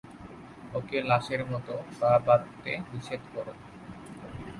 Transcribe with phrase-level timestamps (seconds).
[0.73, 3.53] ওকে লাশের মতো পা বাঁধতে নিষেধ করো।